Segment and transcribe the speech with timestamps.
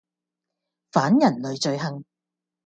[0.91, 2.03] 反人類罪行